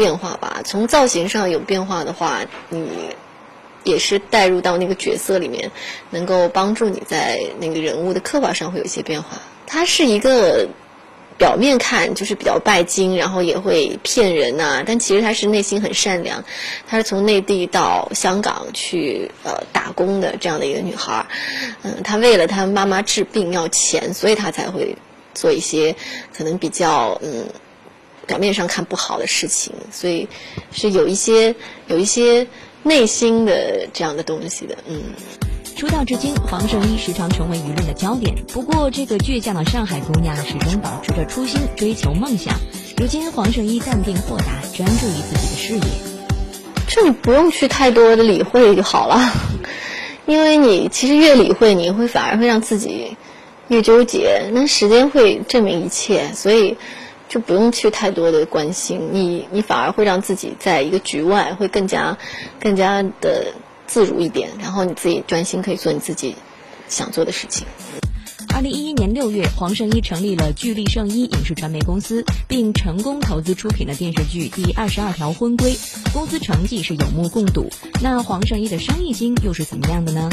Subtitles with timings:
[0.00, 0.62] 变化吧。
[0.64, 2.88] 从造型上有变化的话，你
[3.84, 5.70] 也是带入到那个角色里面，
[6.08, 9.28] 能够帮助你在那个人物的刻画上会有一些变化。
[9.66, 10.66] 她是一个。
[11.40, 14.82] 表面看就是比较拜金，然后也会骗人呐。
[14.86, 16.44] 但其实他是内心很善良，
[16.86, 21.24] 他是从内地到香港去呃打工的这样的一个女孩。
[21.82, 24.94] 嗯，她为了她妈妈治病要钱，所以她才会
[25.32, 25.96] 做一些
[26.36, 27.46] 可能比较嗯
[28.30, 29.72] 表面上看不好的事情。
[29.90, 30.28] 所以
[30.70, 31.56] 是有一些
[31.88, 32.46] 有一些
[32.84, 35.02] 内心的这样的东西的，嗯。
[35.76, 38.34] 出道至今，黄圣依时常成为舆论的焦点。
[38.52, 42.54] 不过，这个倔强的上海姑娘始终保持着初心，追求梦想。
[42.98, 45.82] 如今，黄圣依淡定豁达，专注于自己的事业。
[46.86, 49.32] 这你不用去太多的理会就好了，
[50.26, 53.16] 因为你其实越理会，你会反而会让自己
[53.68, 54.50] 越纠结。
[54.52, 56.76] 那时间会证明一切，所以
[57.30, 59.08] 就不用去太多的关心。
[59.12, 62.18] 你你反而会让自己在一个局外，会更加
[62.60, 63.54] 更加的。
[63.92, 66.36] 自如一点，然后你自己专心可以做你自己
[66.88, 67.66] 想做的事情。
[68.54, 75.72] 二零一一年六月，黄圣依成立了聚力圣依影视传媒公司，并成功投资出品了电视剧《第二十二条婚规》，
[76.12, 77.68] 公司成绩是有目共睹。
[78.00, 80.30] 那黄圣依的生意心又是怎么样的呢？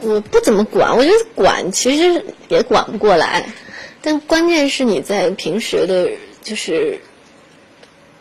[0.00, 3.48] 我不怎么管，我觉得管其实也管不过来，
[4.02, 6.10] 但关键是你在平时的，
[6.42, 6.98] 就是。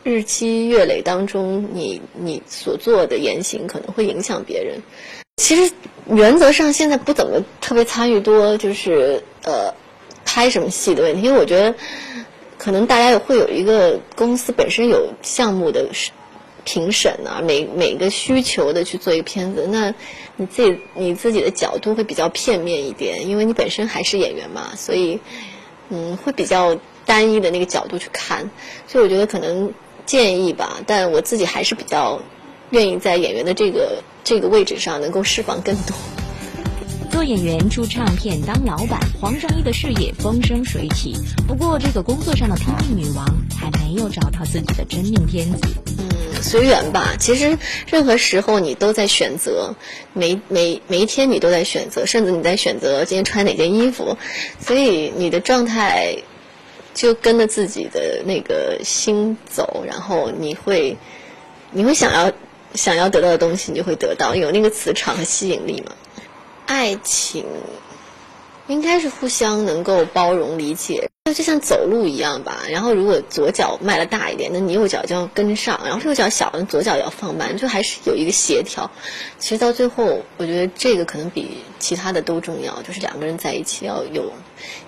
[0.01, 4.81] 日积月累当中，你你所做的言行可能会影响别人。
[5.35, 5.73] 其实
[6.07, 9.75] 原则上现在不怎么特别参与多，就是呃
[10.23, 11.75] 拍什么戏的问题，因为我觉得
[12.57, 15.89] 可能大家也会有一个公司本身有项目的
[16.63, 19.93] 评审啊，每每个需求的去做一个片子，那
[20.37, 25.19] 你自己你自己的角度会比较片面一点，因为你本身还是演员嘛，所以
[25.89, 28.49] 嗯会比较单一的那个角度去看，
[28.87, 29.71] 所以我觉得可能。
[30.05, 32.19] 建议吧，但我自己还是比较
[32.71, 35.95] 愿意在演员的这个这个位置上能够释放更多。
[37.11, 41.15] 做演员、出唱片、当老板，黄圣依的事业风生水起。
[41.47, 43.23] 不过，这个工作上的拼命女王
[43.55, 45.67] 还没有找到自己的真命天子。
[45.99, 46.09] 嗯，
[46.41, 47.15] 随缘吧。
[47.19, 47.57] 其实
[47.89, 49.75] 任何时候你都在选择，
[50.13, 54.17] 每每每一天你都在选择，甚至你在选择今天穿哪件衣服，
[54.59, 56.17] 所以你的状态。
[56.91, 60.97] 就跟着自己的那个心走，然后你会，
[61.71, 62.33] 你会想要
[62.73, 65.93] 想要得到的东西，你就会得到，有那个磁场和吸引力嘛。
[66.65, 67.45] 爱情
[68.67, 72.63] 应该是互相能够包容理解，就就像走路一样吧。
[72.69, 78.89] 然后如果左脚迈的大一点，那你右脚就要跟上；然后右脚小，那左脚也要放慢，就还是有一个协调。
[79.37, 84.31] 其实到最后，我觉得这个可能比其他的都重要，就是两个人在一起要有。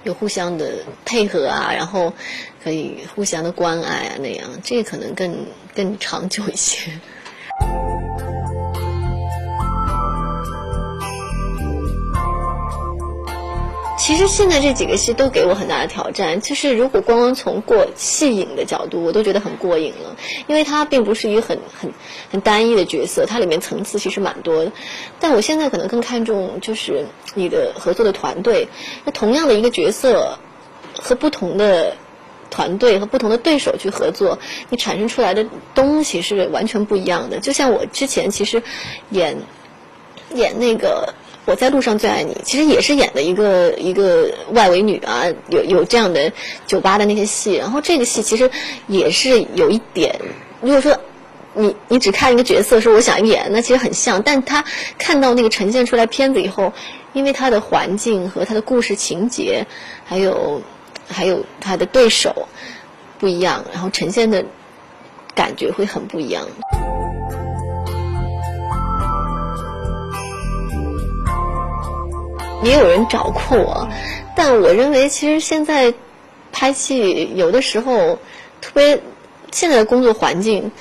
[0.04, 2.12] 有互相的配合啊，然后
[2.62, 6.92] 可以互相的关爱啊，那样这个可能更更长久一些。
[14.12, 20.18] 其实现在这几个戏都给我很大的挑战，就是如果光光从过戏瘾的角度，我都觉得很过瘾了，
[20.48, 21.90] 因为它并不是一个很很
[22.30, 24.72] 很单一的角色，它里面层次其实蛮多的。
[25.22, 27.06] 但我现在可能更看重就是
[27.36, 28.68] 你的合作的团队，
[29.06, 30.38] 那同样的一个角色
[31.02, 31.96] 和不同的
[32.50, 34.40] 团队和不同的对手去合作，
[34.70, 37.40] 你产生出来的东西是完全不一样的。
[37.40, 38.62] 就像我之前其实
[39.12, 39.38] 演
[40.34, 41.14] 演那个。
[41.52, 46.32] 我在路上最爱你，其实也是演的一个一个外围女啊，有有这样的
[46.66, 47.56] 酒吧的那些戏。
[47.56, 48.50] 然后这个戏其实
[48.88, 50.18] 也是有一点，
[50.62, 50.98] 如果说
[51.54, 54.24] 你你只看一个角色说我想演，那其实很像。
[54.24, 54.64] 但他
[54.98, 56.72] 看到那个呈现出来片子以后，
[57.12, 59.68] 因为他的环境和他的故事情节，
[60.06, 60.62] 还有
[61.10, 62.48] 还有他的对手
[63.20, 64.46] 不一样，然后呈现的
[65.36, 66.48] 感觉会很不一样。
[72.64, 73.88] 也有人找过我，
[74.36, 75.94] 但我认为其实现在
[76.52, 78.20] 拍戏有的时候
[78.62, 79.02] 特别
[79.52, 80.72] 现在的工作环境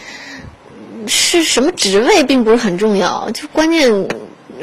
[1.06, 4.08] 是什么职位并不是很重要，就关键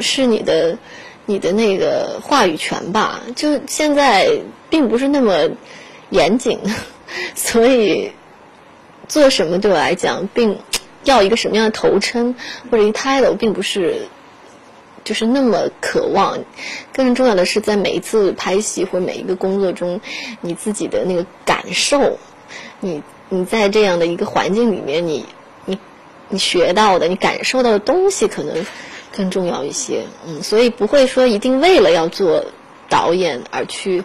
[0.00, 0.78] 是你的
[1.26, 3.20] 你的那个话语权吧。
[3.34, 4.30] 就现在
[4.70, 5.50] 并不是那么
[6.10, 6.60] 严谨，
[7.34, 8.12] 所以
[9.08, 10.56] 做什么对我来讲，并
[11.02, 12.36] 要一个什么样的头称
[12.70, 14.06] 或者一 title，并不是。
[15.08, 16.38] 就是那么渴望，
[16.92, 20.02] 更重要的是在每一次拍戏或每一个工作中，
[20.42, 22.18] 你自己的那个感受，
[22.80, 25.24] 你你在这样的一个环境里面，你
[25.64, 25.78] 你
[26.28, 28.66] 你学到的，你感受到的东西可能
[29.16, 30.04] 更重要一些。
[30.26, 32.44] 嗯，所以不会说一定为了要做
[32.90, 34.04] 导演而去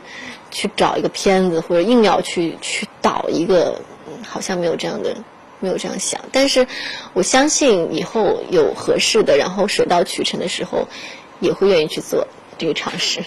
[0.51, 3.81] 去找一个片子，或者硬要去去导一个，
[4.25, 5.17] 好像没有这样的
[5.63, 6.19] 没有这样想。
[6.33, 6.67] 但是
[7.13, 10.89] 我相信以后有合适的，然后水到渠成的时候，
[11.39, 12.27] 也会愿意去做
[12.57, 13.23] 这个尝试。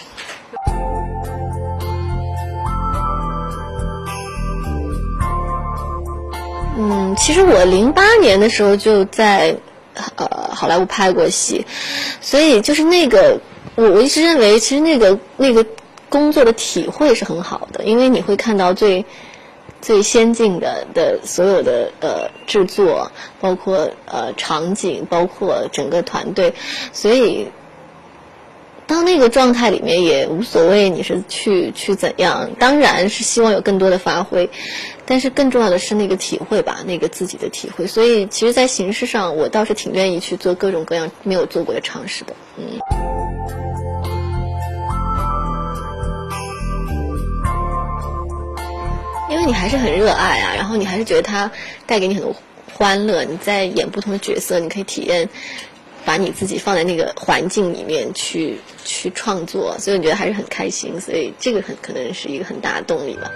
[6.79, 9.57] 嗯，其实我零八年的时候就在
[10.15, 11.65] 呃好莱坞拍过戏，
[12.21, 13.39] 所以就是那个
[13.73, 15.65] 我我一直认为，其实那个那个
[16.07, 19.03] 工作的体会是很好的，因为你会看到最
[19.81, 26.53] 最先进的的所有的呃制作，包括呃场景，包括整个团队，
[26.93, 27.47] 所以。
[28.87, 32.49] 到那个状态里面也无所谓，你是去去怎样？
[32.57, 34.49] 当然是希望有更多的发挥，
[35.05, 37.85] 但是更重要的是那个体会吧，那个自己的体会。
[37.85, 42.33] 所以，其实，在形式上，我倒是挺愿意去做各种各样没有做过的尝试的。
[42.55, 42.79] 嗯，
[49.29, 51.49] 因为你还是很热爱啊，然后你还是觉得它
[51.85, 52.35] 带给你很多
[52.73, 53.23] 欢乐。
[53.23, 55.27] 你在演不同的角色，你可以体验。
[56.05, 63.29] 把你自己放在那个环境里面去去创作，所以我觉得还是很开心，所以这个很可能是一个很大的动力吧。